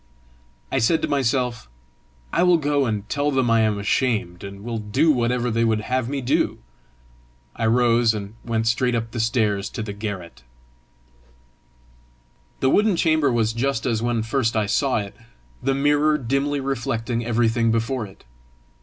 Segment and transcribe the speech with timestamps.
[0.71, 1.69] I said to myself,
[2.33, 5.81] "I will go and tell them I am ashamed, and will do whatever they would
[5.81, 6.57] have me do!"
[7.55, 10.41] I rose, and went straight up the stairs to the garret.
[12.61, 15.15] The wooden chamber was just as when first I saw it,
[15.61, 18.23] the mirror dimly reflecting everything before it.